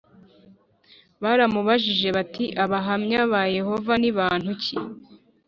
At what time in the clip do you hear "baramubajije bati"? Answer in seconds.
1.23-2.45